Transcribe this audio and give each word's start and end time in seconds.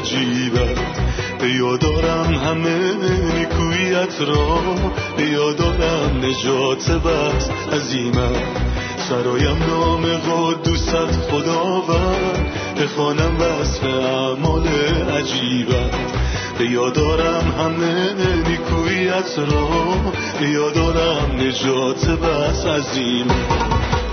عجیبت 0.00 0.78
به 1.38 1.50
یادارم 1.50 2.34
همه 2.34 2.92
نیکویت 3.34 4.20
را. 4.20 4.60
به 5.16 5.22
یادارم 5.22 6.20
نجات 6.24 6.90
بس 6.90 7.48
عظیمت 7.72 8.36
سرایم 9.08 9.58
نام 9.68 10.02
قدوست 10.02 11.20
خداوند. 11.30 12.46
بخوانم 12.82 13.36
وصف 13.40 13.84
اعمال 13.84 14.68
عجیبت 15.18 15.94
به 16.58 16.64
یادارم 16.66 17.54
همه 17.58 18.14
نیکویت 18.48 19.38
را. 19.38 19.68
به 20.40 20.48
یادارم 20.48 21.30
نجات 21.38 22.06
بس 22.06 22.66
عظیمت 22.66 23.34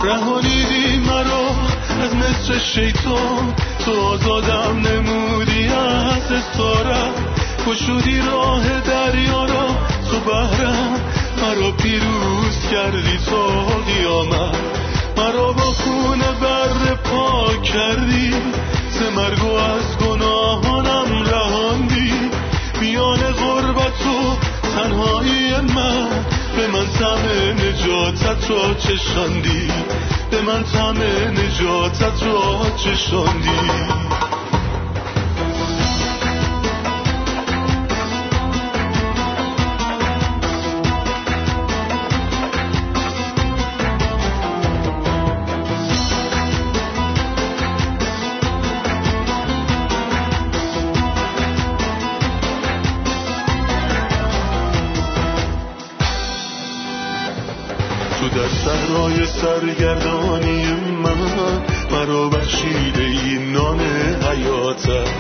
رهانیدی 0.04 0.98
مرا. 0.98 1.77
از 2.02 2.16
مصر 2.16 2.58
شیطان 2.58 3.54
تو 3.86 4.02
آزادم 4.02 4.88
نمودی 4.88 5.68
از 5.68 6.32
استارم. 6.32 7.14
کشودی 7.68 8.22
راه 8.22 8.82
دریا 8.82 9.46
را 9.46 9.68
تو 10.12 10.20
بهرم 10.20 11.00
مرا 11.42 11.72
پیروز 11.72 12.60
کردی 12.72 13.18
تا 13.30 13.66
قیامت. 13.66 14.56
مرا 15.18 15.52
با 15.52 15.64
خون 15.64 16.20
بر 16.20 16.96
پاک 16.96 17.64
کردی. 17.64 18.34
مرگ 19.16 19.46
از 19.46 19.98
گناهانم 19.98 21.24
رهاندی. 21.24 22.14
میان 22.82 23.18
غربت 23.18 24.06
و 24.08 24.38
تنهایی 24.76 25.52
من. 25.76 26.37
به 26.58 26.68
من 26.68 26.86
تم 26.86 27.20
نجاتت 27.66 28.50
را 28.52 28.74
چشاندی. 28.74 29.68
به 30.32 30.42
من 30.42 30.64
تم 30.64 30.98
نجاتت 31.32 32.24
را 32.24 32.72
چشاندی. 32.78 34.17
سرگردانی 59.42 60.66
من. 61.04 61.62
مرا 61.92 62.30
بخشیده 62.30 63.04
ای 63.04 63.38
نان 63.54 63.80
حیاتم. 64.22 65.12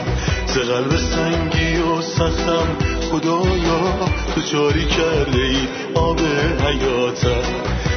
ز 0.46 0.58
قلب 0.58 0.98
سنگی 0.98 1.78
و 1.78 2.02
سختم. 2.02 2.68
خدایا 3.12 3.80
تو 4.36 4.42
جاری 4.42 4.86
کرده 4.86 5.42
ای 5.42 5.68
آب 5.96 6.20
حیاتم. 6.66 7.44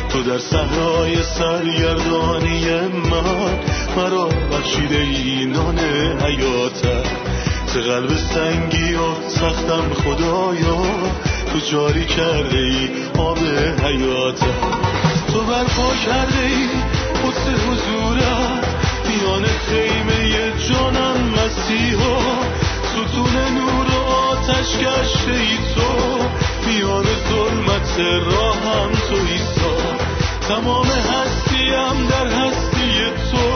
تو 0.08 0.22
در 0.22 0.38
صحرای 0.38 1.22
سرگردانی 1.22 2.64
من. 3.10 3.58
مرا 3.96 4.28
بخشیده 4.52 4.98
ای 4.98 5.46
نان 5.46 5.78
حیاتم. 6.20 7.02
ز 7.66 7.77
قلب 7.77 8.16
سنگی 8.16 8.95
و 8.95 9.28
سختم. 9.28 9.95
خدایا 9.95 10.83
تو 11.52 11.58
جاری 11.58 12.05
کرده 12.05 12.58
ای 12.58 12.89
آب 13.18 13.39
حیاتم. 13.84 14.99
تو 15.33 15.41
برپا 15.41 15.95
کرده 16.07 16.42
ای 16.42 16.68
قدس 17.23 17.46
حضورت. 17.48 18.64
میان 19.08 19.45
خیمه 19.45 20.52
جانم 20.68 21.17
مسیحا. 21.30 22.18
ستون 22.85 23.35
نور 23.55 23.86
و 23.95 24.02
آتش 24.11 24.77
گشته 24.77 25.33
ای 25.33 25.57
تو. 25.74 26.19
میان 26.67 27.05
ظلمت 27.29 27.98
راهم 28.01 28.90
تو 28.92 29.17
ایسا 29.30 29.77
تمام 30.48 30.86
هستیم 30.86 32.07
در 32.11 32.27
هستی 32.27 33.05
تو. 33.30 33.46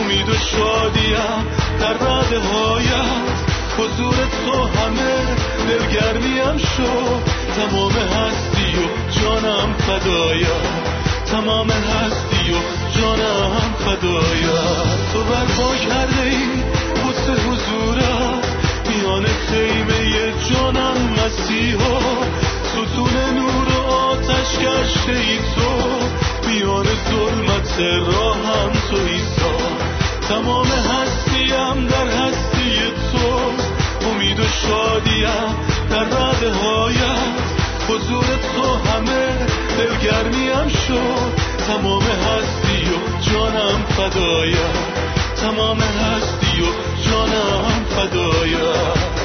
امید 0.00 0.28
و 0.28 0.34
شادیم 0.34 1.46
در 1.80 1.92
رده 1.92 2.40
هایت. 2.40 3.40
حضور 3.78 4.14
تو 4.14 4.52
همه 4.52 5.36
دلگرمیم 5.68 6.56
شد 6.58 7.22
تمام 7.56 7.92
هستی 7.92 8.76
و 8.76 9.10
جانم 9.10 9.74
فدایم 9.74 10.89
تمام 11.30 11.70
هستی 11.70 12.52
و 12.52 12.56
جانم 13.00 13.74
فدایت 13.78 15.12
تو 15.12 15.24
برپا 15.24 15.74
کرده 15.74 16.22
ای 16.22 16.62
قدس 17.02 17.28
حضورت 17.28 18.44
میان 18.88 19.24
خیمه 19.26 20.32
جانم 20.50 20.96
مسیحا. 21.12 22.00
ستون 22.64 23.34
نور 23.34 23.68
و 23.78 23.92
آتش 23.92 24.58
گشته 24.58 25.12
ای 25.12 25.38
تو. 25.38 25.70
میان 26.48 26.86
ظلمت 27.10 27.80
راهم 27.80 28.72
تو 28.90 28.96
ایسا. 28.96 29.56
تمام 30.28 30.66
هستیم 30.66 31.86
در 31.86 32.06
هستی 32.06 32.78
تو. 33.12 33.52
امید 34.06 34.40
و 34.40 34.44
شادیم 34.44 35.56
در 35.90 36.04
رده 36.04 36.52
هایت 36.52 37.59
حضور 37.90 38.24
تو 38.24 38.62
همه 38.62 39.46
دلگرمیم 39.78 40.68
شد. 40.68 41.50
تمام 41.66 42.02
هستی 42.02 42.82
و 42.84 43.20
جانم 43.20 43.84
فدایم 43.84 44.74
تمام 45.36 45.80
هستی 45.80 46.60
و 46.62 46.66
جانم 47.10 47.84
فدایم 47.84 49.20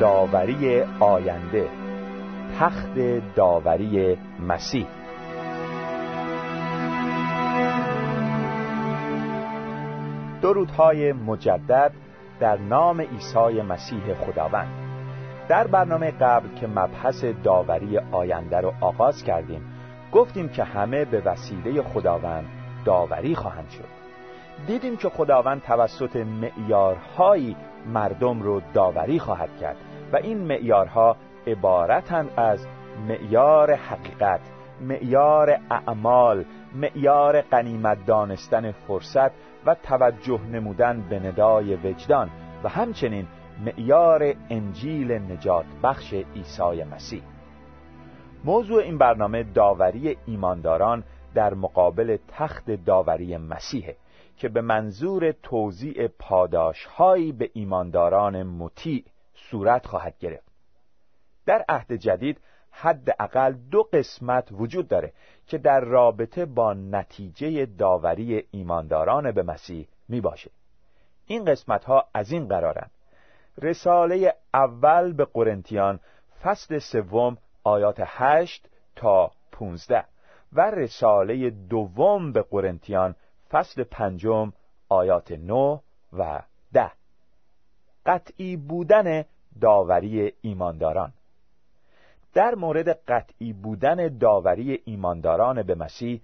داوری 0.00 0.82
آینده 1.00 1.81
تخت 2.60 2.94
داوری 3.34 4.18
مسیح. 4.48 4.86
درودهای 10.42 11.12
مجدد 11.12 11.92
در 12.40 12.56
نام 12.56 13.00
عیسی 13.00 13.62
مسیح 13.62 14.14
خداوند. 14.14 14.68
در 15.48 15.66
برنامه 15.66 16.10
قبل 16.10 16.48
که 16.54 16.66
مبحث 16.66 17.24
داوری 17.24 17.98
آینده 17.98 18.60
رو 18.60 18.72
آغاز 18.80 19.24
کردیم 19.24 19.62
گفتیم 20.12 20.48
که 20.48 20.64
همه 20.64 21.04
به 21.04 21.20
وسیله 21.20 21.82
خداوند 21.82 22.44
داوری 22.84 23.34
خواهند 23.34 23.70
شد. 23.70 24.02
دیدیم 24.66 24.96
که 24.96 25.08
خداوند 25.08 25.62
توسط 25.62 26.16
معیارهایی 26.16 27.56
مردم 27.86 28.42
رو 28.42 28.60
داوری 28.74 29.18
خواهد 29.18 29.56
کرد 29.60 29.76
و 30.12 30.16
این 30.16 30.38
معیارها 30.38 31.16
عبارتند 31.46 32.30
از 32.36 32.66
معیار 33.08 33.74
حقیقت 33.74 34.40
معیار 34.80 35.60
اعمال 35.70 36.44
معیار 36.74 37.40
قنیمت 37.40 38.06
دانستن 38.06 38.72
فرصت 38.72 39.30
و 39.66 39.74
توجه 39.74 40.40
نمودن 40.42 41.00
به 41.10 41.18
ندای 41.18 41.76
وجدان 41.76 42.30
و 42.64 42.68
همچنین 42.68 43.26
معیار 43.64 44.34
انجیل 44.50 45.12
نجات 45.12 45.64
بخش 45.82 46.14
عیسی 46.14 46.84
مسیح. 46.84 47.22
موضوع 48.44 48.82
این 48.82 48.98
برنامه 48.98 49.42
داوری 49.42 50.16
ایمانداران 50.26 51.04
در 51.34 51.54
مقابل 51.54 52.16
تخت 52.28 52.70
داوری 52.70 53.36
مسیحه 53.36 53.96
که 54.36 54.48
به 54.48 54.60
منظور 54.60 55.32
توضیع 55.32 56.08
پاداشهایی 56.08 57.32
به 57.32 57.50
ایمانداران 57.52 58.42
مطیع 58.42 59.04
صورت 59.34 59.86
خواهد 59.86 60.18
گرفت. 60.18 60.51
در 61.46 61.64
عهد 61.68 61.92
جدید 61.92 62.40
حداقل 62.70 63.52
دو 63.52 63.82
قسمت 63.82 64.48
وجود 64.52 64.88
داره 64.88 65.12
که 65.46 65.58
در 65.58 65.80
رابطه 65.80 66.44
با 66.44 66.74
نتیجه 66.74 67.66
داوری 67.66 68.46
ایمانداران 68.50 69.32
به 69.32 69.42
مسیح 69.42 69.88
می 70.08 70.20
باشه. 70.20 70.50
این 71.26 71.44
قسمت 71.44 71.84
ها 71.84 72.08
از 72.14 72.32
این 72.32 72.48
قرارن 72.48 72.90
رساله 73.58 74.34
اول 74.54 75.12
به 75.12 75.24
قرنتیان 75.24 76.00
فصل 76.42 76.78
سوم 76.78 77.38
آیات 77.64 78.02
هشت 78.06 78.68
تا 78.96 79.30
15 79.52 80.04
و 80.52 80.70
رساله 80.70 81.50
دوم 81.50 82.32
به 82.32 82.42
قرنتیان 82.42 83.14
فصل 83.50 83.84
پنجم 83.84 84.52
آیات 84.88 85.32
9 85.32 85.80
و 86.12 86.42
ده. 86.72 86.90
قطعی 88.06 88.56
بودن 88.56 89.24
داوری 89.60 90.32
ایمانداران. 90.40 91.12
در 92.34 92.54
مورد 92.54 92.88
قطعی 92.88 93.52
بودن 93.52 94.18
داوری 94.18 94.82
ایمانداران 94.84 95.62
به 95.62 95.74
مسیح 95.74 96.20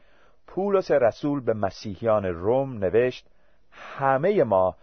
پولس 0.47 0.91
رسول 0.91 1.41
به 1.41 1.55
مسیحیان 1.55 2.25
روم 2.25 2.79
نوشت 2.79 3.27
همه 3.71 4.45
ما 4.45 4.75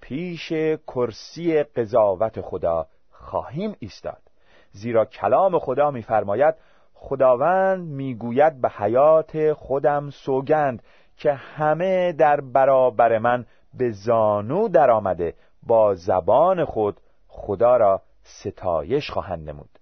پیش 0.00 0.52
کرسی 0.86 1.62
قضاوت 1.62 2.40
خدا 2.40 2.86
خواهیم 3.10 3.76
ایستاد. 3.78 4.22
زیرا 4.70 5.04
کلام 5.04 5.58
خدا 5.58 5.90
می‌فرماید 5.90 6.54
خداوند 6.94 7.88
می‌گوید 7.88 8.60
به 8.60 8.68
حیات 8.68 9.52
خودم 9.52 10.10
سوگند 10.10 10.82
که 11.16 11.32
همه 11.32 12.12
در 12.12 12.40
برابر 12.40 13.18
من 13.18 13.46
به 13.74 13.90
زانو 13.90 14.68
درآمده 14.68 15.34
با 15.62 15.94
زبان 15.94 16.64
خود 16.64 17.00
خدا 17.28 17.76
را 17.76 18.02
ستایش 18.22 19.10
خواهند 19.10 19.50
نمود. 19.50 19.78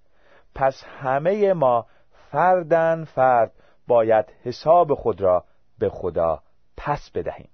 پس 0.54 0.84
همه 0.84 1.52
ما 1.52 1.87
فردن 2.31 3.04
فرد 3.04 3.52
باید 3.87 4.25
حساب 4.43 4.94
خود 4.94 5.20
را 5.20 5.44
به 5.78 5.88
خدا 5.88 6.43
پس 6.76 7.10
بدهیم. 7.10 7.49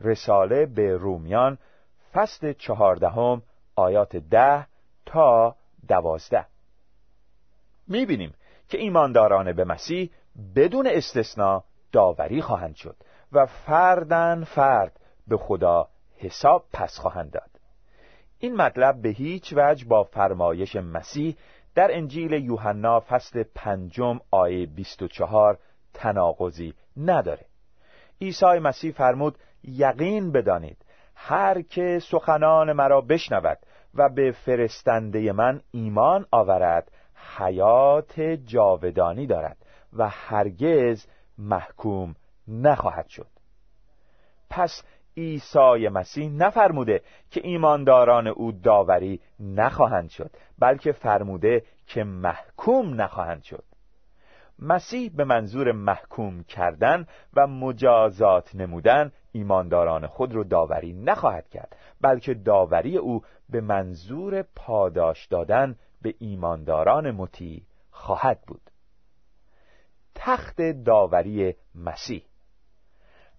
رساله 0.00 0.66
به 0.66 0.96
رومیان 0.96 1.58
فصل 2.12 2.52
چهاردهم 2.52 3.42
آیات 3.76 4.16
ده 4.16 4.66
تا 5.06 5.56
دوازده. 5.88 6.46
می‌بینیم 7.88 8.34
که 8.68 8.78
ایمانداران 8.78 9.52
به 9.52 9.64
مسیح 9.64 10.10
بدون 10.56 10.86
استثنا 10.86 11.64
داوری 11.92 12.42
خواهند 12.42 12.74
شد 12.74 12.96
و 13.32 13.46
فردن 13.46 14.44
فرد 14.44 15.00
به 15.28 15.36
خدا 15.36 15.88
حساب 16.16 16.64
پس 16.72 16.98
خواهند 16.98 17.30
داد. 17.30 17.50
این 18.38 18.56
مطلب 18.56 19.02
به 19.02 19.08
هیچ 19.08 19.54
وجه 19.56 19.84
با 19.86 20.04
فرمایش 20.04 20.76
مسیح 20.76 21.36
در 21.74 21.88
انجیل 21.96 22.32
یوحنا 22.32 23.00
فصل 23.00 23.44
پنجم 23.54 24.20
آیه 24.30 24.66
24 24.66 25.58
تناقضی 25.94 26.74
نداره. 26.96 27.46
عیسی 28.20 28.58
مسیح 28.62 28.92
فرمود 28.92 29.38
یقین 29.64 30.32
بدانید 30.32 30.84
هر 31.14 31.62
که 31.62 31.98
سخنان 32.10 32.72
مرا 32.72 33.00
بشنود 33.00 33.58
و 33.94 34.08
به 34.08 34.32
فرستنده 34.32 35.32
من 35.32 35.60
ایمان 35.70 36.26
آورد 36.30 36.92
حیات 37.38 38.20
جاودانی 38.20 39.26
دارد 39.26 39.56
و 39.92 40.08
هرگز 40.08 41.06
محکوم 41.38 42.14
نخواهد 42.48 43.08
شد. 43.08 43.26
پس 44.50 44.82
عیسی 45.16 45.88
مسیح 45.88 46.30
نفرموده 46.30 47.02
که 47.30 47.40
ایمانداران 47.44 48.26
او 48.26 48.52
داوری 48.52 49.20
نخواهند 49.40 50.10
شد 50.10 50.30
بلکه 50.58 50.92
فرموده 50.92 51.64
که 51.86 52.04
محکوم 52.04 53.00
نخواهند 53.00 53.42
شد. 53.42 53.64
مسیح 54.58 55.10
به 55.16 55.24
منظور 55.24 55.72
محکوم 55.72 56.44
کردن 56.44 57.06
و 57.34 57.46
مجازات 57.46 58.54
نمودن 58.54 59.12
ایمانداران 59.32 60.06
خود 60.06 60.34
رو 60.34 60.44
داوری 60.44 60.92
نخواهد 60.92 61.48
کرد 61.48 61.76
بلکه 62.00 62.34
داوری 62.34 62.96
او 62.96 63.22
به 63.48 63.60
منظور 63.60 64.42
پاداش 64.42 65.26
دادن 65.26 65.76
به 66.02 66.14
ایمانداران 66.18 67.10
مطیع 67.10 67.62
خواهد 67.90 68.40
بود. 68.46 68.70
تخت 70.14 70.62
داوری 70.62 71.54
مسیح. 71.74 72.24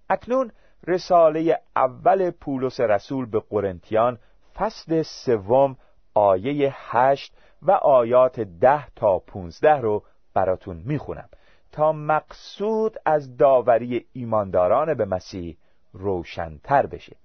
اکنون 0.10 0.52
رساله 0.88 1.60
اول 1.76 2.32
پولس 2.32 2.80
رسول 2.80 3.26
به 3.26 3.40
قرنتیان 3.50 4.20
فصل 4.56 5.02
سوم 5.02 5.78
آیه 6.14 6.74
هشت 6.76 7.34
و 7.62 7.72
آیات 7.72 8.40
ده 8.40 8.88
تا 8.96 9.20
پونزده 9.20 9.76
رو 9.76 10.04
براتون 10.34 10.84
می‌خونم. 10.86 11.30
تا 11.72 11.92
مقصود 11.92 12.98
از 13.06 13.38
داوری 13.38 14.06
ایمانداران 14.14 14.94
به 14.94 15.06
مسیح 15.06 15.58
روشنتر 15.94 16.86
بشه. 16.86 17.16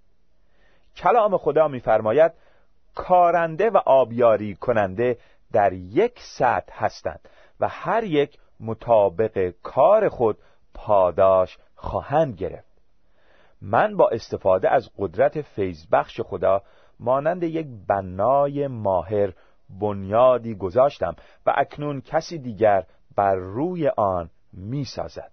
کلام 0.96 1.36
خدا 1.36 1.68
میفرماید 1.68 2.32
کارنده 2.94 3.70
و 3.70 3.76
آبیاری 3.76 4.54
کننده 4.54 5.18
در 5.52 5.72
یک 5.72 6.20
سطح 6.20 6.84
هستند 6.84 7.28
و 7.60 7.68
هر 7.68 8.04
یک 8.04 8.38
مطابق 8.60 9.54
کار 9.62 10.08
خود 10.08 10.38
پاداش 10.74 11.58
خواهند 11.74 12.36
گرفت. 12.36 12.65
من 13.62 13.96
با 13.96 14.08
استفاده 14.08 14.70
از 14.70 14.90
قدرت 14.98 15.42
فیضبخش 15.42 16.20
خدا 16.20 16.62
مانند 17.00 17.42
یک 17.42 17.66
بنای 17.88 18.66
ماهر 18.66 19.32
بنیادی 19.80 20.54
گذاشتم 20.54 21.16
و 21.46 21.54
اکنون 21.56 22.00
کسی 22.00 22.38
دیگر 22.38 22.86
بر 23.16 23.34
روی 23.34 23.88
آن 23.88 24.30
می 24.52 24.84
سازد. 24.84 25.32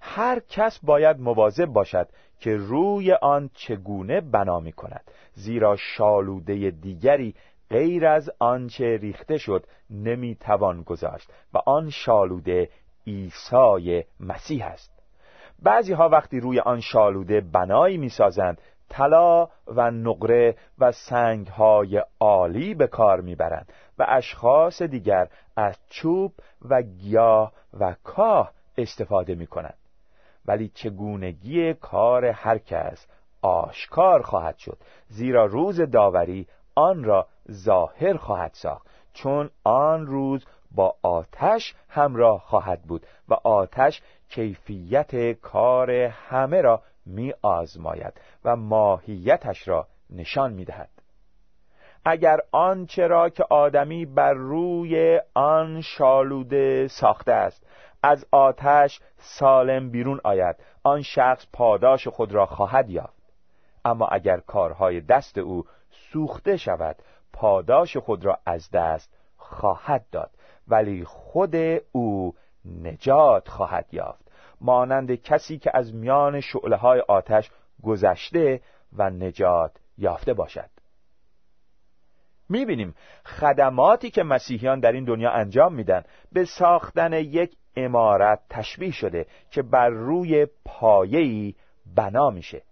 هر 0.00 0.40
کس 0.40 0.78
باید 0.82 1.20
مواظب 1.20 1.66
باشد 1.66 2.08
که 2.40 2.56
روی 2.56 3.12
آن 3.12 3.50
چگونه 3.54 4.20
بنا 4.20 4.60
می 4.60 4.72
کند 4.72 5.10
زیرا 5.34 5.76
شالوده 5.76 6.70
دیگری 6.70 7.34
غیر 7.70 8.06
از 8.06 8.30
آنچه 8.38 8.96
ریخته 8.96 9.38
شد 9.38 9.66
نمی 9.90 10.34
توان 10.34 10.82
گذاشت 10.82 11.32
و 11.54 11.58
آن 11.66 11.90
شالوده 11.90 12.68
عیسی 13.06 14.04
مسیح 14.20 14.66
است 14.66 14.93
بعضی 15.62 15.92
ها 15.92 16.08
وقتی 16.08 16.40
روی 16.40 16.60
آن 16.60 16.80
شالوده 16.80 17.40
بنایی 17.40 17.96
می‌سازند 17.96 18.60
طلا 18.88 19.48
و 19.66 19.90
نقره 19.90 20.56
و 20.78 20.92
سنگ 20.92 21.46
های 21.46 22.02
عالی 22.20 22.74
به 22.74 22.86
کار 22.86 23.20
می‌برند 23.20 23.72
و 23.98 24.06
اشخاص 24.08 24.82
دیگر 24.82 25.28
از 25.56 25.78
چوب 25.88 26.32
و 26.68 26.82
گیاه 26.82 27.52
و 27.80 27.94
کاه 28.04 28.52
استفاده 28.78 29.34
می 29.34 29.46
کنند 29.46 29.78
ولی 30.46 30.68
چگونگی 30.68 31.74
کار 31.74 32.24
هر 32.24 32.58
کس 32.58 33.06
آشکار 33.42 34.22
خواهد 34.22 34.56
شد 34.56 34.78
زیرا 35.08 35.46
روز 35.46 35.80
داوری 35.80 36.46
آن 36.74 37.04
را 37.04 37.26
ظاهر 37.50 38.16
خواهد 38.16 38.50
ساخت 38.54 38.86
چون 39.12 39.50
آن 39.64 40.06
روز 40.06 40.46
با 40.74 40.96
آتش 41.02 41.74
همراه 41.88 42.40
خواهد 42.40 42.82
بود 42.82 43.06
و 43.28 43.34
آتش 43.34 44.02
کیفیت 44.28 45.32
کار 45.32 45.90
همه 45.90 46.60
را 46.60 46.82
می 47.06 47.34
آزماید 47.42 48.20
و 48.44 48.56
ماهیتش 48.56 49.68
را 49.68 49.86
نشان 50.10 50.52
می 50.52 50.64
دهد. 50.64 50.90
اگر 52.04 52.38
آنچه 52.52 53.06
را 53.06 53.28
که 53.28 53.44
آدمی 53.50 54.06
بر 54.06 54.32
روی 54.32 55.20
آن 55.34 55.80
شالوده 55.80 56.88
ساخته 56.88 57.32
است 57.32 57.66
از 58.02 58.26
آتش 58.30 59.00
سالم 59.16 59.90
بیرون 59.90 60.20
آید 60.24 60.56
آن 60.82 61.02
شخص 61.02 61.46
پاداش 61.52 62.08
خود 62.08 62.32
را 62.32 62.46
خواهد 62.46 62.90
یافت 62.90 63.22
اما 63.84 64.06
اگر 64.06 64.40
کارهای 64.40 65.00
دست 65.00 65.38
او 65.38 65.64
سوخته 65.90 66.56
شود 66.56 66.96
پاداش 67.32 67.96
خود 67.96 68.24
را 68.24 68.38
از 68.46 68.70
دست 68.70 69.16
خواهد 69.36 70.04
داد 70.12 70.30
ولی 70.68 71.04
خود 71.04 71.56
او 71.92 72.34
نجات 72.64 73.48
خواهد 73.48 73.86
یافت. 73.92 74.24
مانند 74.60 75.14
کسی 75.14 75.58
که 75.58 75.70
از 75.74 75.94
میان 75.94 76.40
شعله 76.40 76.76
های 76.76 77.00
آتش 77.00 77.50
گذشته 77.82 78.60
و 78.92 79.10
نجات 79.10 79.76
یافته 79.98 80.34
باشد. 80.34 80.70
می‌بینیم 82.48 82.94
خدماتی 83.24 84.10
که 84.10 84.22
مسیحیان 84.22 84.80
در 84.80 84.92
این 84.92 85.04
دنیا 85.04 85.30
انجام 85.30 85.74
میدن 85.74 86.02
به 86.32 86.44
ساختن 86.44 87.12
یک 87.12 87.56
امارت 87.76 88.40
تشبیه 88.50 88.92
شده 88.92 89.26
که 89.50 89.62
بر 89.62 89.88
روی 89.88 90.46
پایه‌ای 90.64 91.54
بنا 91.96 92.30
میشه. 92.30 92.62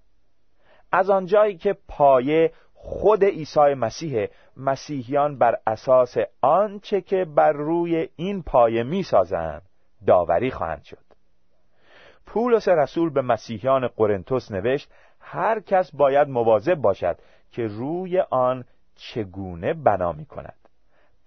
از 0.92 1.10
آنجایی 1.10 1.56
که 1.56 1.76
پایه 1.88 2.52
خود 2.74 3.24
عیسی 3.24 3.74
مسیح 3.74 4.26
مسیحیان 4.56 5.38
بر 5.38 5.56
اساس 5.66 6.16
آنچه 6.40 7.00
که 7.00 7.24
بر 7.24 7.52
روی 7.52 8.08
این 8.16 8.42
پایه 8.42 8.82
می‌سازند 8.82 9.62
داوری 10.06 10.50
خواهند 10.50 10.82
شد. 10.82 11.04
پولس 12.26 12.68
رسول 12.68 13.10
به 13.10 13.22
مسیحیان 13.22 13.88
قرنتس 13.88 14.52
نوشت 14.52 14.90
هر 15.20 15.60
کس 15.60 15.94
باید 15.94 16.28
مواظب 16.28 16.74
باشد 16.74 17.18
که 17.50 17.66
روی 17.66 18.20
آن 18.20 18.64
چگونه 18.94 19.74
بنا 19.74 20.12
می 20.12 20.26
کند 20.26 20.68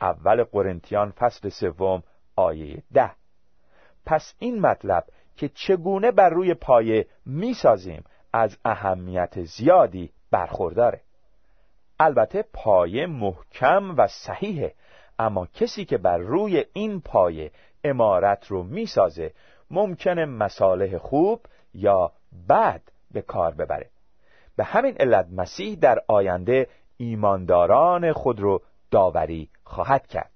اول 0.02 0.44
قرنتیان 0.44 1.12
فصل 1.12 1.50
سوم 1.50 2.04
آیه 2.36 2.84
ده. 2.94 3.12
پس 4.06 4.36
این 4.40 4.60
مطلب 4.62 5.04
که 5.36 5.50
چگونه 5.50 6.12
بر 6.12 6.30
روی 6.30 6.54
پایه 6.54 7.08
می‌سازیم 7.26 8.04
از 8.34 8.58
اهمیت 8.66 9.42
زیادی 9.42 10.12
برخورداره. 10.32 11.02
البته 12.00 12.46
پایه 12.54 13.06
محکم 13.06 13.96
و 13.98 14.08
صحیحه 14.08 14.74
اما 15.20 15.46
کسی 15.46 15.86
که 15.86 15.98
بر 15.98 16.18
روی 16.18 16.66
این 16.74 17.02
پایه 17.02 17.52
امارت 17.84 18.48
رو 18.48 18.64
می‌سازه 18.64 19.34
ممکنه 19.72 20.26
مصالح 20.26 20.98
خوب 20.98 21.42
یا 21.74 22.12
بد 22.50 22.82
به 23.12 23.22
کار 23.22 23.54
ببره. 23.54 23.90
به 24.56 24.64
همین 24.64 24.96
علت 25.00 25.28
مسیح 25.32 25.76
در 25.76 26.00
آینده 26.08 26.68
ایمانداران 26.98 28.14
خود 28.14 28.40
رو 28.40 28.62
داوری 28.92 29.50
خواهد 29.64 30.08
کرد. 30.08 30.35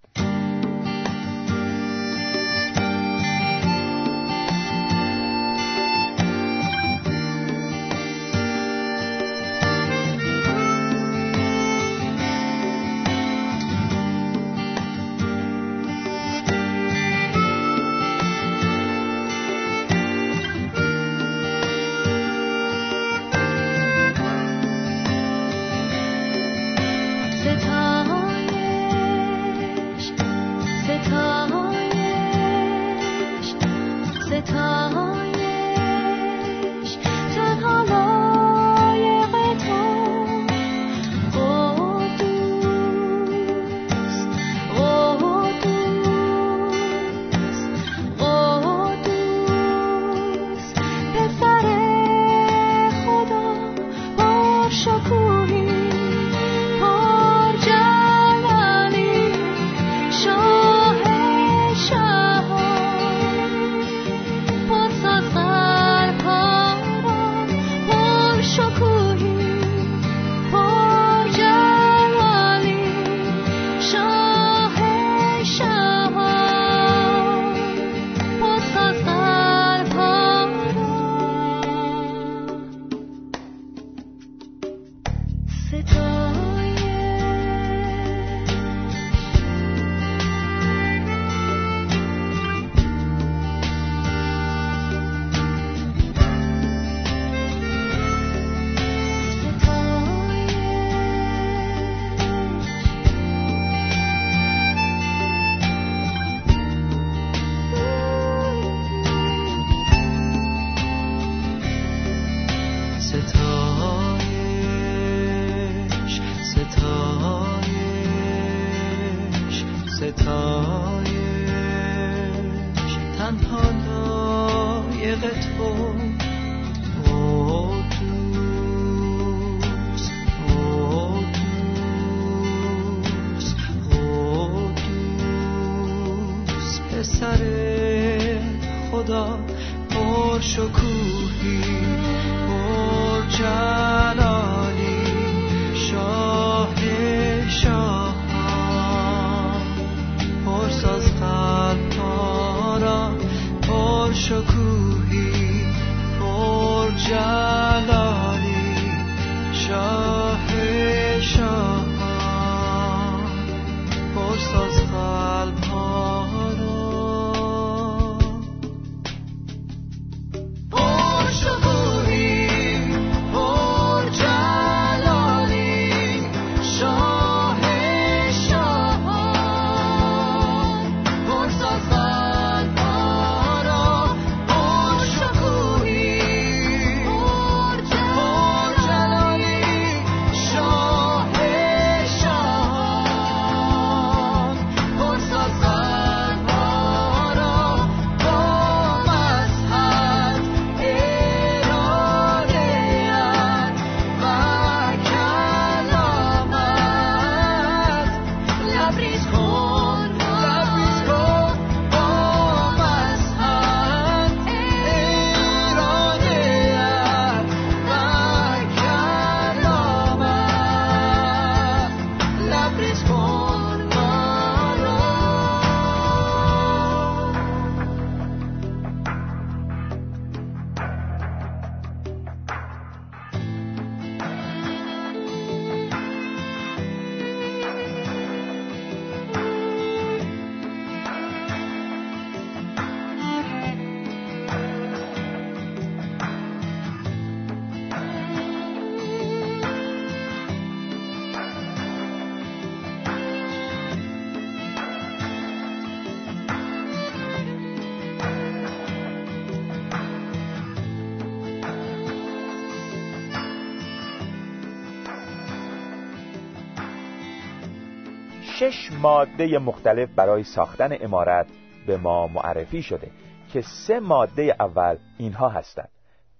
شش 268.60 268.92
ماده 269.01 269.60
مختلف 269.60 270.10
برای 270.16 270.44
ساختن 270.44 270.98
امارت 271.01 271.48
به 271.88 271.98
ما 271.98 272.28
معرفی 272.28 272.82
شده 272.82 273.12
که 273.54 273.62
سه 273.62 274.00
ماده 274.00 274.56
اول 274.60 274.98
اینها 275.18 275.50
هستند. 275.50 275.89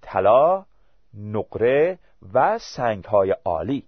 طلا، 0.02 0.66
نقره 1.14 2.00
و 2.34 2.58
سنگهای 2.58 3.36
عالی. 3.46 3.84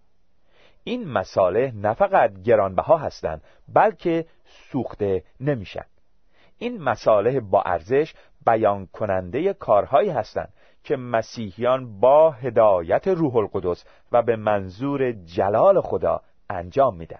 این 0.83 1.07
مساله 1.07 1.71
نه 1.75 1.93
فقط 1.93 2.41
گرانبها 2.43 2.97
هستند 2.97 3.43
بلکه 3.73 4.25
سوخته 4.71 5.23
نمیشن. 5.39 5.85
این 6.57 6.81
مساله 6.81 7.39
با 7.39 7.61
ارزش 7.61 8.13
بیان 8.45 8.85
کننده 8.85 9.53
کارهایی 9.53 10.09
هستند 10.09 10.53
که 10.83 10.95
مسیحیان 10.95 11.99
با 11.99 12.31
هدایت 12.31 13.07
روح 13.07 13.35
القدس 13.35 13.85
و 14.11 14.21
به 14.21 14.35
منظور 14.35 15.11
جلال 15.11 15.81
خدا 15.81 16.21
انجام 16.49 16.95
میدن. 16.95 17.19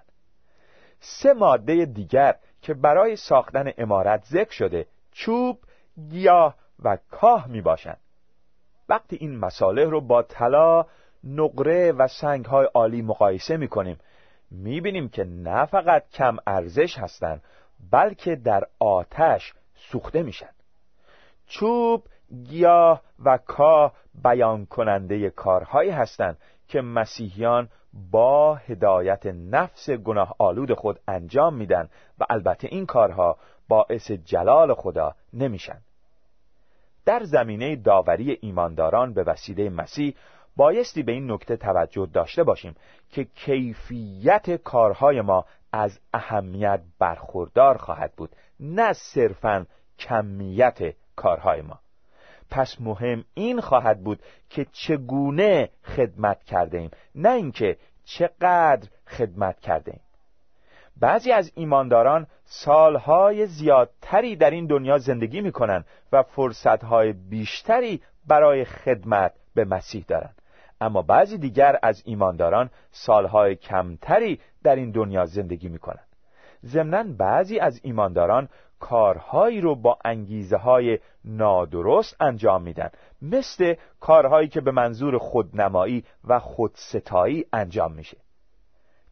سه 1.01 1.33
ماده 1.33 1.85
دیگر 1.85 2.35
که 2.61 2.73
برای 2.73 3.15
ساختن 3.15 3.71
امارت 3.77 4.25
ذکر 4.25 4.51
شده 4.51 4.87
چوب، 5.11 5.59
گیاه 6.09 6.55
و 6.83 6.97
کاه 7.11 7.47
می 7.47 7.61
باشند. 7.61 7.99
وقتی 8.89 9.15
این 9.15 9.37
مساله 9.37 9.85
رو 9.85 10.01
با 10.01 10.23
طلا، 10.23 10.85
نقره 11.23 11.91
و 11.91 12.07
سنگ 12.07 12.45
های 12.45 12.67
عالی 12.73 13.01
مقایسه 13.01 13.57
می 13.57 13.67
کنیم 13.67 13.97
می 14.51 14.81
بینیم 14.81 15.09
که 15.09 15.23
نه 15.23 15.65
فقط 15.65 16.09
کم 16.09 16.37
ارزش 16.47 16.97
هستند 16.97 17.43
بلکه 17.91 18.35
در 18.35 18.63
آتش 18.79 19.53
سوخته 19.75 20.23
میشن. 20.23 20.49
چوب، 21.47 22.03
گیاه 22.43 23.01
و 23.25 23.37
کاه 23.37 23.93
بیان 24.23 24.65
کننده 24.65 25.29
کارهایی 25.29 25.89
هستند 25.89 26.37
که 26.67 26.81
مسیحیان 26.81 27.69
با 27.93 28.55
هدایت 28.55 29.25
نفس 29.25 29.89
گناه 29.89 30.35
آلود 30.39 30.73
خود 30.73 30.99
انجام 31.07 31.55
میدن 31.55 31.89
و 32.19 32.25
البته 32.29 32.67
این 32.71 32.85
کارها 32.85 33.37
باعث 33.67 34.11
جلال 34.11 34.73
خدا 34.73 35.15
نمیشن. 35.33 35.81
در 37.05 37.23
زمینه 37.23 37.75
داوری 37.75 38.37
ایمانداران 38.41 39.13
به 39.13 39.23
وسیله 39.23 39.69
مسیح 39.69 40.15
بایستی 40.55 41.03
به 41.03 41.11
این 41.11 41.31
نکته 41.31 41.57
توجه 41.57 42.09
داشته 42.13 42.43
باشیم 42.43 42.75
که 43.09 43.23
کیفیت 43.23 44.55
کارهای 44.55 45.21
ما 45.21 45.45
از 45.71 45.99
اهمیت 46.13 46.81
برخوردار 46.99 47.77
خواهد 47.77 48.13
بود 48.17 48.35
نه 48.59 48.93
صرفا 48.93 49.65
کمیت 49.99 50.95
کارهای 51.15 51.61
ما. 51.61 51.79
پس 52.51 52.81
مهم 52.81 53.23
این 53.33 53.61
خواهد 53.61 54.03
بود 54.03 54.19
که 54.49 54.65
چگونه 54.71 55.69
خدمت 55.83 56.43
کرده 56.43 56.77
ایم 56.77 56.91
نه 57.15 57.29
اینکه 57.29 57.77
چقدر 58.05 58.89
خدمت 59.07 59.59
کرده 59.59 59.91
ایم 59.91 60.01
بعضی 60.97 61.31
از 61.31 61.51
ایمانداران 61.55 62.27
سالهای 62.45 63.47
زیادتری 63.47 64.35
در 64.35 64.51
این 64.51 64.67
دنیا 64.67 64.97
زندگی 64.97 65.41
می‌کنند 65.41 65.85
و 66.11 66.23
فرصتهای 66.23 67.13
بیشتری 67.13 68.01
برای 68.27 68.65
خدمت 68.65 69.33
به 69.55 69.65
مسیح 69.65 70.05
دارند 70.07 70.41
اما 70.81 71.01
بعضی 71.01 71.37
دیگر 71.37 71.79
از 71.83 72.03
ایمانداران 72.05 72.69
سالهای 72.91 73.55
کمتری 73.55 74.39
در 74.63 74.75
این 74.75 74.91
دنیا 74.91 75.25
زندگی 75.25 75.69
می‌کنند 75.69 76.07
ضمنا 76.65 77.03
بعضی 77.17 77.59
از 77.59 77.79
ایمانداران 77.83 78.49
کارهایی 78.81 79.61
رو 79.61 79.75
با 79.75 79.97
انگیزه 80.05 80.57
های 80.57 80.99
نادرست 81.25 82.15
انجام 82.21 82.61
میدن. 82.61 82.89
مثل 83.21 83.75
کارهایی 83.99 84.47
که 84.47 84.61
به 84.61 84.71
منظور 84.71 85.17
خودنمایی 85.17 86.03
و 86.27 86.39
خودستایی 86.39 87.45
انجام 87.53 87.91
میشه. 87.93 88.17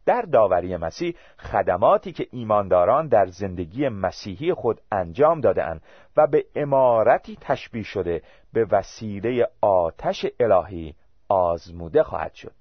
در 0.06 0.22
داوری 0.22 0.76
مسیح 0.76 1.14
خدماتی 1.38 2.12
که 2.12 2.26
ایمانداران 2.30 3.08
در 3.08 3.26
زندگی 3.26 3.88
مسیحی 3.88 4.54
خود 4.54 4.80
انجام 4.92 5.40
دادهاند 5.40 5.82
و 6.16 6.26
به 6.26 6.44
امارتی 6.54 7.38
تشبیه 7.40 7.82
شده 7.82 8.22
به 8.52 8.66
وسیله 8.70 9.48
آتش 9.60 10.26
الهی 10.40 10.94
آزموده 11.28 12.02
خواهد 12.02 12.34
شد. 12.34 12.59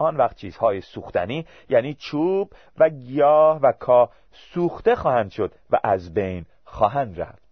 آن 0.00 0.16
وقت 0.16 0.36
چیزهای 0.36 0.80
سوختنی 0.80 1.46
یعنی 1.68 1.94
چوب 1.94 2.52
و 2.78 2.88
گیاه 2.88 3.60
و 3.60 3.72
کا 3.72 4.10
سوخته 4.32 4.96
خواهند 4.96 5.30
شد 5.30 5.52
و 5.70 5.80
از 5.82 6.14
بین 6.14 6.46
خواهند 6.64 7.20
رفت. 7.20 7.42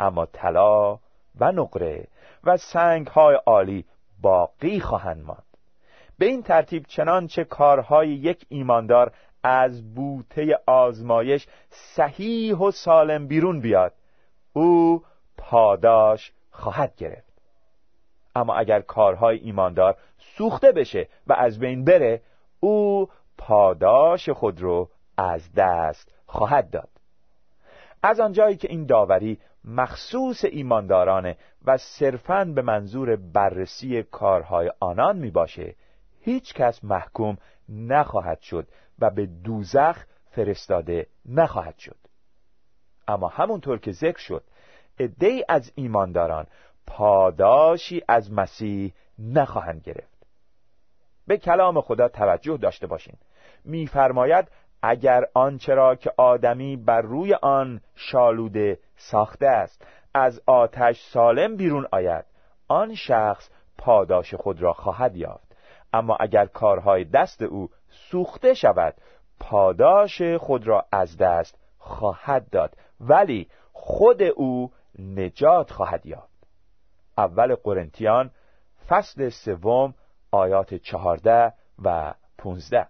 اما 0.00 0.26
طلا 0.26 0.98
و 1.40 1.52
نقره 1.52 2.06
و 2.44 2.56
سنگ 2.56 3.06
های 3.06 3.34
عالی 3.46 3.84
باقی 4.22 4.80
خواهند 4.80 5.24
ماند. 5.24 5.46
به 6.18 6.26
این 6.26 6.42
ترتیب 6.42 6.86
چنانچه 6.86 7.44
کارهای 7.44 8.08
یک 8.08 8.46
ایماندار 8.48 9.12
از 9.42 9.94
بوته 9.94 10.58
آزمایش 10.66 11.46
صحیح 11.70 12.56
و 12.56 12.70
سالم 12.70 13.26
بیرون 13.26 13.60
بیاد 13.60 13.92
او 14.52 15.02
پاداش 15.36 16.32
خواهد 16.50 16.96
گرفت. 16.96 17.31
اما 18.34 18.54
اگر 18.54 18.80
کارهای 18.80 19.38
ایماندار 19.38 19.96
سوخته 20.18 20.72
بشه 20.72 21.08
و 21.26 21.32
از 21.32 21.58
بین 21.58 21.84
بره 21.84 22.22
او 22.60 23.08
پاداش 23.38 24.28
خود 24.28 24.60
رو 24.60 24.88
از 25.16 25.54
دست 25.54 26.14
خواهد 26.26 26.70
داد. 26.70 26.88
از 28.02 28.20
آنجایی 28.20 28.56
که 28.56 28.70
این 28.70 28.86
داوری 28.86 29.38
مخصوص 29.64 30.44
ایماندارانه 30.44 31.36
و 31.64 31.76
صرفاً 31.76 32.44
به 32.44 32.62
منظور 32.62 33.16
بررسی 33.16 34.02
کارهای 34.02 34.72
آنان 34.80 35.18
می 35.18 35.30
باشه 35.30 35.74
هیچ 36.20 36.54
کس 36.54 36.84
محکوم 36.84 37.36
نخواهد 37.68 38.40
شد 38.40 38.68
و 38.98 39.10
به 39.10 39.26
دوزخ 39.26 40.04
فرستاده 40.30 41.06
نخواهد 41.26 41.78
شد. 41.78 41.96
اما 43.08 43.28
همونطور 43.28 43.78
که 43.78 43.92
ذکر 43.92 44.18
شد 44.18 44.44
عدهای 45.00 45.44
از 45.48 45.72
ایمانداران 45.74 46.46
پاداشی 46.86 48.02
از 48.08 48.32
مسیح 48.32 48.92
نخواهند 49.18 49.82
گرفت. 49.82 50.26
به 51.26 51.36
کلام 51.36 51.80
خدا 51.80 52.08
توجه 52.08 52.56
داشته 52.56 52.86
باشین. 52.86 53.14
میفرماید 53.64 54.48
اگر 54.82 55.24
آنچه 55.34 55.74
را 55.74 55.94
که 55.94 56.12
آدمی 56.16 56.76
بر 56.76 57.00
روی 57.00 57.34
آن 57.34 57.80
شالوده 57.94 58.78
ساخته 58.96 59.46
است 59.46 59.86
از 60.14 60.42
آتش 60.46 61.00
سالم 61.00 61.56
بیرون 61.56 61.86
آید 61.92 62.24
آن 62.68 62.94
شخص 62.94 63.50
پاداش 63.78 64.34
خود 64.34 64.62
را 64.62 64.72
خواهد 64.72 65.16
یافت. 65.16 65.56
اما 65.92 66.16
اگر 66.20 66.46
کارهای 66.46 67.04
دست 67.04 67.42
او 67.42 67.68
سوخته 67.88 68.54
شود 68.54 68.94
پاداش 69.40 70.22
خود 70.22 70.66
را 70.66 70.84
از 70.92 71.16
دست 71.16 71.58
خواهد 71.78 72.50
داد. 72.50 72.76
ولی 73.00 73.48
خود 73.72 74.22
او 74.22 74.70
نجات 74.98 75.70
خواهد 75.70 76.06
یافت. 76.06 76.31
اول 77.18 77.54
قرنتیان 77.54 78.30
فصل 78.88 79.28
سوم 79.28 79.94
آیات 80.30 80.74
چهارده 80.74 81.52
و 81.84 82.14
پونزده. 82.38 82.86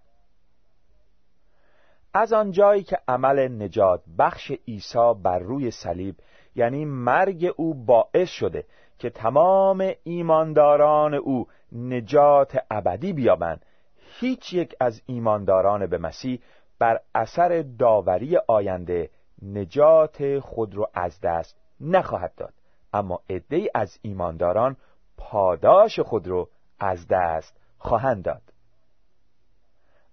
از 2.13 2.33
آنجایی 2.33 2.83
که 2.83 2.97
عمل 3.07 3.63
نجات 3.63 4.03
بخش 4.19 4.51
عیسی 4.67 5.13
بر 5.23 5.39
روی 5.39 5.71
صلیب 5.71 6.15
یعنی 6.55 6.85
مرگ 6.85 7.53
او 7.55 7.85
باعث 7.85 8.29
شده 8.29 8.65
که 8.99 9.09
تمام 9.09 9.91
ایمانداران 10.03 11.13
او 11.13 11.47
نجات 11.71 12.57
ابدی 12.71 13.13
بیابند 13.13 13.65
هیچ 14.19 14.53
یک 14.53 14.75
از 14.79 15.01
ایمانداران 15.05 15.85
به 15.85 15.97
مسیح 15.97 16.39
بر 16.79 16.99
اثر 17.15 17.65
داوری 17.79 18.37
آینده 18.47 19.09
نجات 19.41 20.39
خود 20.39 20.75
را 20.75 20.89
از 20.93 21.21
دست 21.21 21.57
نخواهد 21.79 22.35
داد. 22.35 22.53
اما 22.93 23.19
عده 23.29 23.69
از 23.75 23.99
ایمانداران 24.01 24.77
پاداش 25.17 25.99
خود 25.99 26.27
را 26.27 26.47
از 26.79 27.07
دست 27.09 27.61
خواهند 27.77 28.23
داد. 28.23 28.41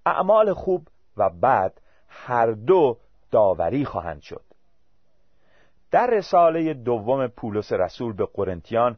اعمال 0.07 0.53
خوب 0.53 0.89
و 1.17 1.31
بد 1.31 1.73
هر 2.09 2.53
دو 2.53 2.99
داوری 3.31 3.85
خواهند 3.85 4.23
شد. 4.23 4.45
در 5.91 6.07
رساله 6.07 6.75
دوم 6.75 7.27
پولس 7.27 7.73
رسول 7.73 8.13
به 8.13 8.29
قرنتیان 8.35 8.97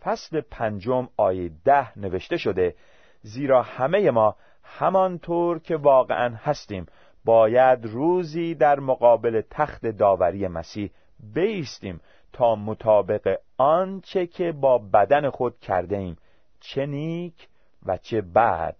فصل 0.00 0.40
پنجم 0.40 1.08
آیه 1.16 1.50
ده 1.64 1.98
نوشته 1.98 2.36
شده 2.36 2.74
زیرا 3.22 3.62
همه 3.62 4.10
ما 4.10 4.36
همانطور 4.62 5.58
که 5.58 5.76
واقعا 5.76 6.34
هستیم 6.34 6.86
باید 7.24 7.86
روزی 7.86 8.54
در 8.54 8.80
مقابل 8.80 9.42
تخت 9.50 9.86
داوری 9.86 10.48
مسیح 10.48 10.90
بیستیم 11.34 12.00
تا 12.32 12.54
مطابق 12.54 13.36
آنچه 13.56 14.26
که 14.26 14.52
با 14.52 14.78
بدن 14.78 15.30
خود 15.30 15.60
کرده 15.60 15.96
ایم 15.96 16.16
چه 16.60 16.86
نیک 16.86 17.48
و 17.86 17.96
چه 17.96 18.20
بد 18.20 18.76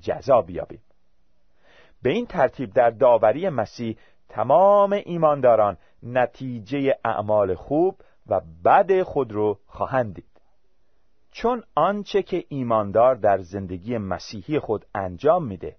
جزا 0.00 0.42
بیابیم. 0.42 0.82
به 2.02 2.10
این 2.10 2.26
ترتیب 2.26 2.72
در 2.72 2.90
داوری 2.90 3.48
مسیح 3.48 3.96
تمام 4.28 4.92
ایمانداران 4.92 5.76
نتیجه 6.02 6.98
اعمال 7.04 7.54
خوب 7.54 8.00
و 8.26 8.40
بد 8.64 9.02
خود 9.02 9.32
رو 9.32 9.58
خواهند 9.66 10.14
دید. 10.14 10.40
چون 11.30 11.62
آنچه 11.74 12.22
که 12.22 12.44
ایماندار 12.48 13.14
در 13.14 13.38
زندگی 13.38 13.98
مسیحی 13.98 14.58
خود 14.58 14.86
انجام 14.94 15.46
میده 15.46 15.76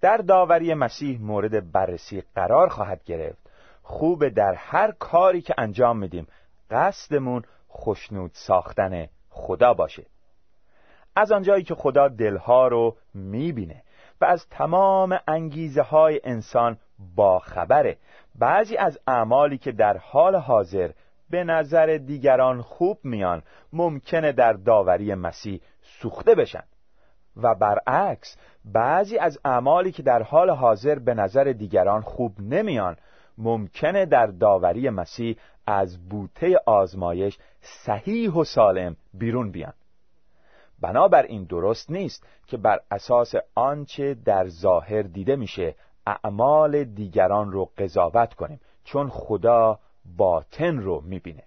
در 0.00 0.16
داوری 0.16 0.74
مسیح 0.74 1.20
مورد 1.20 1.72
بررسی 1.72 2.22
قرار 2.34 2.68
خواهد 2.68 3.04
گرفت. 3.04 3.50
خوب 3.82 4.28
در 4.28 4.54
هر 4.54 4.92
کاری 4.92 5.40
که 5.40 5.54
انجام 5.58 5.98
میدیم 5.98 6.26
قصدمون 6.70 7.42
خشنود 7.70 8.30
ساختن 8.34 9.06
خدا 9.30 9.74
باشه. 9.74 10.06
از 11.16 11.32
آنجایی 11.32 11.64
که 11.64 11.74
خدا 11.74 12.08
دلها 12.08 12.68
رو 12.68 12.96
می‌بینه 13.14 13.82
و 14.20 14.24
از 14.24 14.46
تمام 14.48 15.18
انگیزه 15.28 15.82
های 15.82 16.20
انسان 16.24 16.78
با 17.16 17.38
خبره. 17.38 17.98
بعضی 18.38 18.76
از 18.76 18.98
اعمالی 19.06 19.58
که 19.58 19.72
در 19.72 19.96
حال 19.96 20.36
حاضر 20.36 20.90
به 21.30 21.44
نظر 21.44 21.86
دیگران 22.06 22.62
خوب 22.62 22.98
میان 23.04 23.42
ممکنه 23.72 24.32
در 24.32 24.52
داوری 24.52 25.14
مسیح 25.14 25.60
سوخته 25.82 26.34
بشن. 26.34 26.64
و 27.36 27.54
برعکس 27.54 28.36
بعضی 28.64 29.18
از 29.18 29.38
اعمالی 29.44 29.92
که 29.92 30.02
در 30.02 30.22
حال 30.22 30.50
حاضر 30.50 30.98
به 30.98 31.14
نظر 31.14 31.44
دیگران 31.44 32.00
خوب 32.00 32.40
نمیان 32.40 32.96
ممکنه 33.38 34.06
در 34.06 34.26
داوری 34.26 34.90
مسیح 34.90 35.36
از 35.66 36.08
بوته 36.08 36.60
آزمایش 36.66 37.38
صحیح 37.60 38.30
و 38.30 38.44
سالم 38.44 38.96
بیرون 39.14 39.50
بیان. 39.50 39.72
بنابراین 40.80 41.44
درست 41.44 41.90
نیست 41.90 42.26
که 42.46 42.56
بر 42.56 42.80
اساس 42.90 43.34
آنچه 43.54 44.14
در 44.14 44.48
ظاهر 44.48 45.02
دیده 45.02 45.36
میشه 45.36 45.74
اعمال 46.06 46.84
دیگران 46.84 47.52
رو 47.52 47.70
قضاوت 47.78 48.34
کنیم 48.34 48.60
چون 48.84 49.08
خدا 49.08 49.78
باطن 50.16 50.78
رو 50.78 51.00
می‌بینه. 51.00 51.42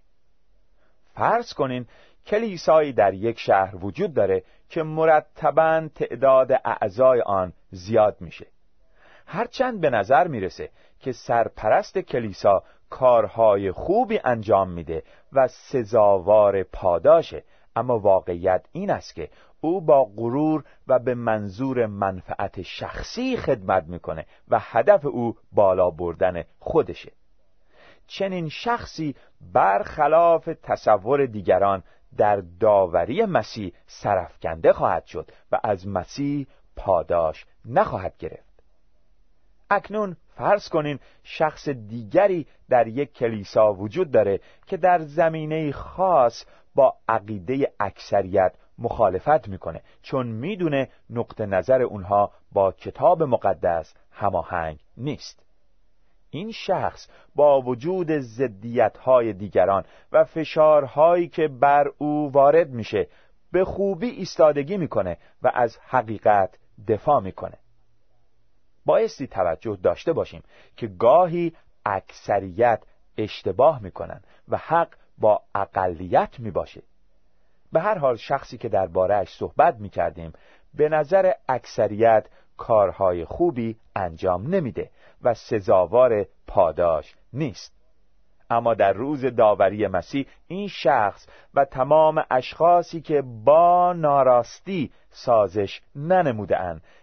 فرض 1.13 1.53
کنین 1.53 1.85
کلیسایی 2.25 2.93
در 2.93 3.13
یک 3.13 3.39
شهر 3.39 3.85
وجود 3.85 4.13
داره 4.13 4.43
که 4.69 4.83
مرتبا 4.83 5.87
تعداد 5.95 6.51
اعضای 6.65 7.21
آن 7.21 7.53
زیاد 7.71 8.17
میشه. 8.19 8.47
هرچند 9.25 9.81
به 9.81 9.89
نظر 9.89 10.27
می‌رسه 10.27 10.69
که 10.99 11.11
سرپرست 11.11 11.97
کلیسا 11.97 12.63
کارهای 12.89 13.71
خوبی 13.71 14.19
انجام 14.23 14.69
میده 14.69 15.03
و 15.33 15.47
سزاوار 15.47 16.63
پاداشه. 16.63 17.43
اما 17.75 17.99
واقعیت 17.99 18.65
این 18.71 18.89
است 18.89 19.15
که 19.15 19.29
او 19.61 19.81
با 19.81 20.03
غرور 20.17 20.63
و 20.87 20.99
به 20.99 21.15
منظور 21.15 21.85
منفعت 21.85 22.61
شخصی 22.61 23.37
خدمت 23.37 23.83
می‌کنه 23.83 24.25
و 24.47 24.59
هدف 24.61 25.05
او 25.05 25.35
بالا 25.51 25.89
بردن 25.89 26.43
خودشه. 26.59 27.11
چنین 28.07 28.49
شخصی 28.49 29.15
برخلاف 29.53 30.49
تصور 30.63 31.25
دیگران 31.25 31.83
در 32.17 32.43
داوری 32.59 33.25
مسیح 33.25 33.73
سرفکنده 33.85 34.73
خواهد 34.73 35.05
شد 35.05 35.31
و 35.51 35.59
از 35.63 35.87
مسیح 35.87 36.47
پاداش 36.75 37.45
نخواهد 37.65 38.17
گرفت. 38.17 38.46
اکنون 39.69 40.17
فرض 40.35 40.69
کنین 40.69 40.99
شخص 41.23 41.69
دیگری 41.69 42.47
در 42.69 42.87
یک 42.87 43.13
کلیسا 43.13 43.73
وجود 43.73 44.11
داره 44.11 44.39
که 44.67 44.77
در 44.77 44.99
زمینه 44.99 45.71
خاص 45.71 46.45
با 46.75 46.93
عقیده 47.09 47.73
اکثریت 47.79 48.53
مخالفت 48.77 49.47
می‌کنه 49.47 49.81
چون 50.01 50.27
می‌دونه 50.27 50.89
نقطه 51.09 51.45
نظر 51.45 51.81
اونها 51.81 52.31
با 52.51 52.71
کتاب 52.71 53.23
مقدس 53.23 53.93
هماهنگ 54.11 54.79
نیست. 54.97 55.43
این 56.29 56.51
شخص 56.51 57.07
با 57.35 57.61
وجود 57.61 58.11
های 59.03 59.33
دیگران 59.33 59.83
و 60.11 60.23
فشارهایی 60.23 61.27
که 61.27 61.47
بر 61.47 61.91
او 61.97 62.31
وارد 62.31 62.69
میشه 62.69 63.07
به 63.51 63.65
خوبی 63.65 64.07
ایستادگی 64.07 64.77
می‌کنه 64.77 65.17
و 65.41 65.51
از 65.53 65.77
حقیقت 65.81 66.57
دفاع 66.87 67.21
می‌کنه. 67.21 67.57
بایستی 68.87 69.27
توجه 69.27 69.77
داشته 69.83 70.13
باشیم 70.13 70.43
که 70.77 70.87
گاهی 70.87 71.53
اکثریت 71.85 72.83
اشتباه 73.17 73.81
می‌کنن 73.81 74.21
و 74.47 74.57
حق 74.57 74.89
با 75.17 75.41
اقلیت 75.55 76.39
می‌باشه. 76.39 76.81
به 77.71 77.79
هر 77.79 77.97
حال 77.97 78.15
شخصی 78.15 78.57
که 78.57 78.69
دربارهش 78.69 79.29
صحبت 79.29 79.75
می‌کردیم 79.75 80.33
به 80.73 80.89
نظر 80.89 81.31
اکثریت 81.49 82.27
کارهای 82.57 83.25
خوبی 83.25 83.77
انجام 83.95 84.55
نمیده 84.55 84.89
و 85.21 85.33
سزاوار 85.33 86.25
پاداش 86.47 87.15
نیست. 87.33 87.76
اما 88.49 88.73
در 88.73 88.93
روز 88.93 89.25
داوری 89.25 89.87
مسیح 89.87 90.25
این 90.47 90.67
شخص 90.67 91.27
و 91.53 91.65
تمام 91.65 92.23
اشخاصی 92.31 93.01
که 93.01 93.23
با 93.43 93.93
ناراستی 93.93 94.91
سازش 95.09 95.81
ننموده 95.95 96.57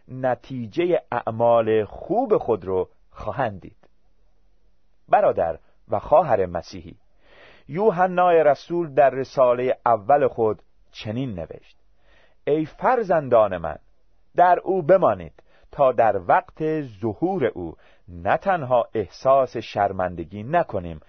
نتیجه 0.09 1.03
اعمال 1.13 1.85
خوب 1.85 2.37
خود 2.37 2.65
رو 2.65 2.89
خواهند 3.11 3.61
دید. 3.61 3.89
برادر 5.09 5.59
و 5.89 5.99
خواهر 5.99 6.47
مسیحی 6.47 6.97
یوحنای 7.69 8.45
رسول 8.45 8.95
در 8.95 9.11
رساله 9.11 9.77
اول 9.87 10.29
خود 10.29 10.63
چنین 10.93 11.35
نوشت 11.35 11.77
ای 12.47 12.65
فرزندان 12.65 13.57
من 13.57 13.77
در 14.37 14.59
او 14.65 14.83
بمانید 14.83 15.43
تا 15.73 15.93
در 15.93 16.21
وقت 16.29 16.81
ظهور 16.81 17.47
او 17.47 17.77
نه 18.09 18.37
تنها 18.37 18.89
احساس 18.95 19.57
شرمندگی 19.57 20.43
نکنیم 20.43 21.01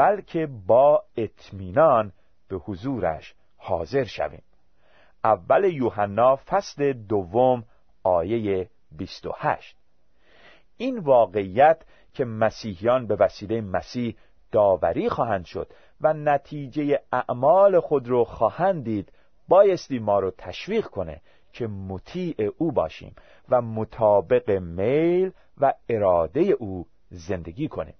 بلکه 0.00 0.48
با 0.66 1.04
اطمینان 1.16 2.12
به 2.48 2.56
حضورش 2.56 3.34
حاضر 3.56 4.04
شویم. 4.04 4.42
اول 5.24 5.64
یوحنا 5.64 6.36
فصل 6.36 6.92
دوم 6.92 7.64
آیه 8.02 8.70
28 8.92 9.76
این 10.76 10.98
واقعیت 10.98 11.82
که 12.14 12.24
مسیحیان 12.24 13.06
به 13.06 13.16
وسیله 13.16 13.60
مسیح 13.60 14.16
داوری 14.52 15.08
خواهند 15.08 15.44
شد 15.44 15.72
و 16.00 16.12
نتیجه 16.12 17.00
اعمال 17.12 17.80
خود 17.80 18.08
رو 18.08 18.24
خواهند 18.24 18.84
دید 18.84 19.12
بایستی 19.48 19.98
ما 19.98 20.18
رو 20.18 20.30
تشویق 20.30 20.86
کنه 20.86 21.20
که 21.52 21.66
مطیع 21.66 22.36
او 22.58 22.72
باشیم 22.72 23.14
و 23.48 23.62
مطابق 23.62 24.50
میل 24.50 25.32
و 25.58 25.74
اراده 25.88 26.40
او 26.40 26.86
زندگی 27.10 27.68
کنیم. 27.68 27.94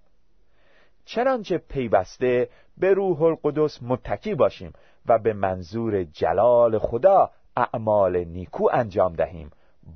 چنانچه 1.04 1.58
پیوسته 1.58 2.48
به 2.78 2.94
روح 2.94 3.22
القدس 3.22 3.82
متکی 3.82 4.34
باشیم 4.34 4.72
و 5.06 5.18
به 5.18 5.32
منظور 5.32 6.04
جلال 6.04 6.78
خدا 6.78 7.30
اعمال 7.56 8.24
نیکو 8.24 8.68
انجام 8.72 9.12
دهیم 9.12 9.50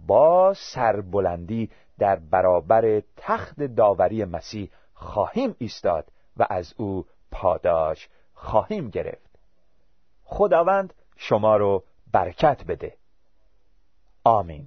با 0.06 0.54
سربلندی 0.56 1.70
در 1.98 2.16
برابر 2.16 3.02
تخت 3.16 3.62
داوری 3.62 4.24
مسیح 4.24 4.70
خواهیم 4.94 5.54
ایستاد 5.58 6.08
و 6.36 6.46
از 6.50 6.74
او 6.76 7.06
پاداش 7.30 8.08
خواهیم 8.34 8.90
گرفت. 8.90 9.30
خداوند 10.24 10.94
شما 11.16 11.56
رو 11.56 11.84
برکت 12.12 12.64
بده. 12.68 12.96
آمین. 14.24 14.66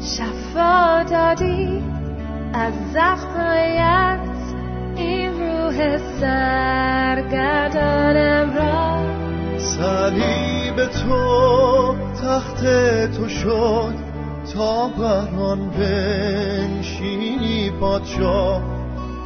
شفا 0.00 1.02
دادی 1.10 1.82
از 2.52 2.72
زخمایت 2.92 4.20
این 4.96 5.30
روح 5.30 5.98
سرگردانم 6.20 8.56
را 8.56 8.98
صلیب 9.58 10.86
تو 10.86 11.94
تخت 12.22 12.64
تو 13.12 13.28
شد 13.28 13.94
تا 14.54 14.88
بران 14.88 15.70
بنشینی 15.70 17.70
پادشاه 17.80 18.62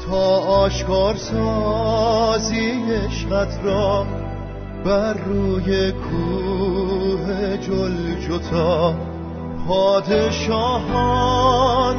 تا 0.06 0.38
آشکار 0.38 1.14
سازی 1.14 2.72
عشقت 3.06 3.60
را 3.64 4.06
بر 4.84 5.12
روی 5.12 5.92
کوه 5.92 7.56
جتا 8.28 9.11
پادشاهان 9.68 11.24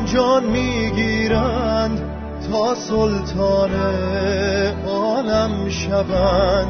جان 0.06 0.44
می‌گیرند 0.44 2.02
تا 2.52 2.76
سلطان 2.76 3.72
عالم 4.88 5.70
شوند. 5.70 6.68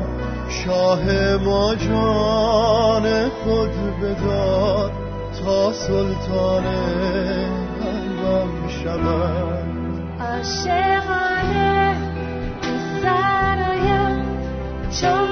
شاه 0.50 1.36
ما 1.38 1.76
جان 1.76 3.30
خود 3.30 4.00
بدار 4.02 4.92
تا 5.46 5.74
سلطان 5.74 6.64
قلبم 7.82 8.68
شوند. 8.68 10.00
عاشقانه 10.20 11.96
سرایم 13.04 14.24
چون 15.02 15.28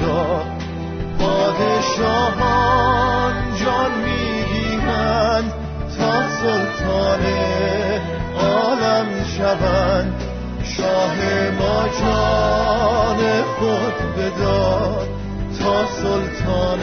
جدا 0.00 0.44
پادشاهان 1.18 2.54
جان 3.64 3.92
می‌گیرند 4.04 5.52
تا 5.98 6.12
سلطان 6.28 7.22
عالم 8.40 9.08
شوند. 9.36 10.12
شاه 10.62 11.16
ما 11.58 11.78
جان 12.00 13.20
خود 13.58 13.96
بداد 14.16 15.08
تا 15.58 15.76
سلطان 15.86 16.80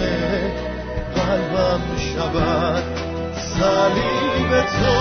قلبم 1.16 1.84
شود. 1.98 2.84
صلیب 3.38 4.52
تو 4.62 4.97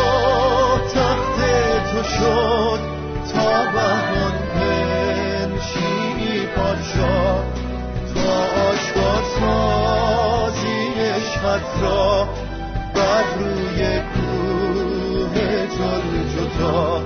روی 13.38 13.81
کوه 13.99 15.37
جل 15.66 16.12
جدا. 16.35 17.03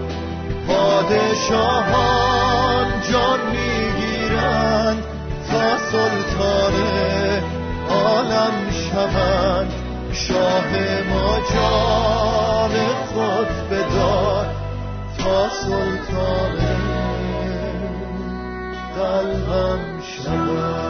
پادشاهان 0.67 2.21
جان 3.13 3.41
می‌گیرند 3.51 5.01
تا 5.51 5.67
سلطان 5.79 6.75
عالم 7.91 8.57
شوند. 8.71 9.71
شاه 10.13 10.71
ما 11.11 11.39
جان 11.55 12.75
خود 13.15 13.51
بدار 13.71 14.47
تا 15.19 15.49
سلطان 15.49 16.59
قلبم 18.97 19.83
شود 20.01 20.90